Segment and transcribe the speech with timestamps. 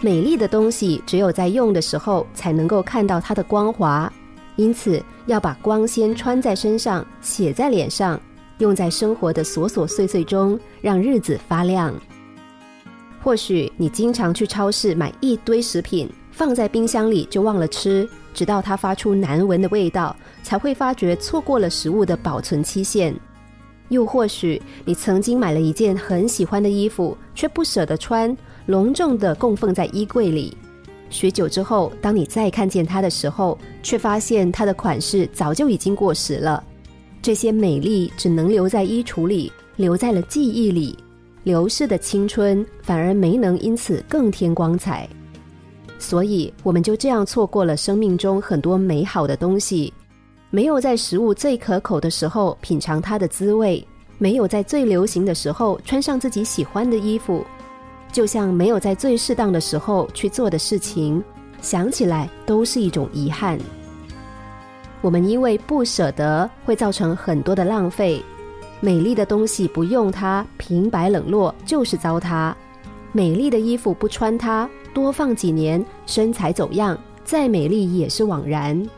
[0.00, 4.12] 美丽的东西只有在用的时候才能够看到它的光华，
[4.56, 8.20] 因此要把光先穿在身上，写在脸上，
[8.58, 11.94] 用在生活的琐琐碎碎中，让日子发亮。
[13.22, 23.14] 或许你经常去超市买一堆食品，放在冰箱里就忘了吃，直到它发出难闻的味道，才会发觉错过了食物的保存期限。
[23.88, 28.36] 又或许你曾经买了一件很喜欢的衣服，却不舍得穿。
[28.66, 30.56] 隆重的供奉在衣柜里，
[31.08, 36.64] 许久之后，当你再看见它的时候，却发现它的款式早就已经过时了。
[37.22, 40.98] 这些美丽只能留在衣橱里，留在了记忆里。
[41.44, 45.08] 流逝的青春反而没能因此更添光彩。
[45.96, 49.94] 所以，我们就这样错过了生命中很多美好的东西，
[50.50, 53.84] 没有在食物最可口的时候品尝它的滋味，
[54.16, 57.44] 没有在最流行的时候穿上自己喜欢的衣服。
[58.12, 61.22] 就像没有在最适当的时候去做的事情，
[61.60, 63.58] 想起来都是一种遗憾。
[65.02, 68.22] 我们因为不舍得，会造成很多的浪费。
[68.80, 72.54] 美丽的东西不用它，平白冷落就是糟蹋；
[73.12, 78.88] 美丽的衣服不穿它，多放几年，身材走样，再美丽也是枉然。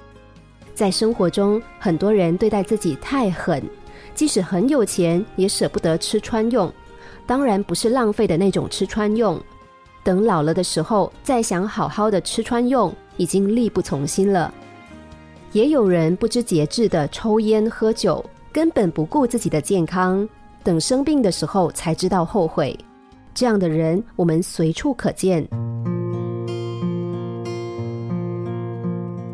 [0.78, 3.60] 在生活中，很多人对待自己太狠，
[4.14, 6.72] 即使很有钱，也舍不得吃穿用。
[7.26, 9.42] 当然不是浪费的那种吃穿用，
[10.04, 14.54] 等老了的时候再想好好的吃穿用，已经力不从心了。
[15.50, 20.28] 也有人不知节制的抽烟喝酒，根本不顾自己的健康，
[20.62, 22.78] 等生病的时候才知道后悔。
[23.34, 25.44] 这样的人我们随处可见。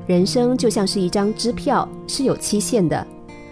[0.07, 3.07] 人生就像是一张支票，是有期限的，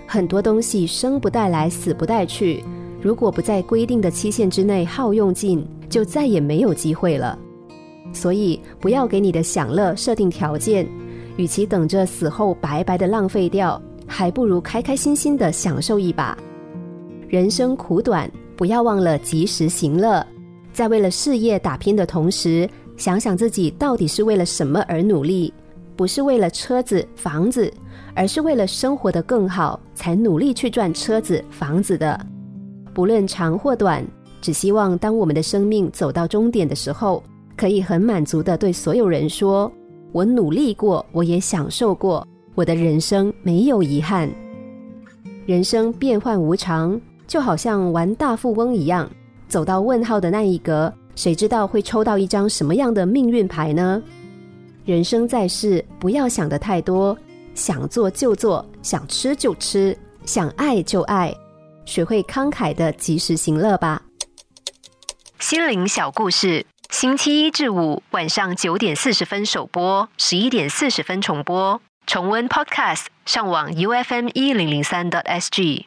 [0.07, 2.63] 很多东西生不带来，死不带去。
[3.01, 7.39] 如果不在规定的期限之内耗用尽，就再也没有机会了。
[8.13, 10.87] 所以，不要给你的享乐设定条件。
[11.39, 16.37] 与其等着死后白白的浪费掉，还不如开开心心的享受一把。
[17.27, 20.25] 人生苦短，不要忘了及时行乐。
[20.75, 25.51] 在为了事业打拼的同时，想想自己到底是为了什么而努力？
[26.03, 27.73] 不是为了车子、房子，
[28.13, 32.19] 而是为了生活的更好，才努力去赚车子、房子的。
[32.93, 34.05] 不论长或短，
[34.41, 37.23] 只希望当我们的生命走到终点的时候，
[37.57, 39.71] 可以很满足的对所有人说
[40.11, 42.27] ：“我努力过，我也享受过，
[42.57, 44.29] 我的人生没有遗憾。”
[45.47, 49.09] 人生变幻无常，就好像玩大富翁一样，
[49.47, 54.03] 走到问号的那一格，谁知道会抽到一张什么样的命运牌呢？
[54.85, 57.17] 人生在世，不要想的太多，
[57.55, 61.33] 想做就做，想吃就吃，想爱就爱。
[61.85, 64.03] 学会慷慨的及时行乐吧。
[65.39, 71.81] 心灵小故事，星期一至五晚上九点四十分首播，十一点四十分重播。
[72.05, 75.87] 重温 Podcast，上网 U F M 一零零三 t S G。